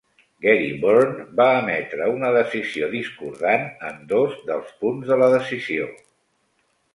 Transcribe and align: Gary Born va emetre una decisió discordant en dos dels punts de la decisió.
Gary 0.43 0.69
Born 0.83 1.11
va 1.39 1.45
emetre 1.57 2.07
una 2.13 2.31
decisió 2.37 2.89
discordant 2.95 3.67
en 3.91 4.01
dos 4.15 4.35
dels 4.49 4.73
punts 4.81 5.13
de 5.13 5.19
la 5.25 5.31
decisió. 5.37 5.93